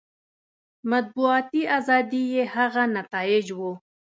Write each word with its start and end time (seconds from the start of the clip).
مطبوعاتي 0.91 1.61
ازادي 1.77 2.23
یې 2.33 2.43
هغه 2.55 2.83
نتایج 2.97 3.45
وو. 3.57 3.71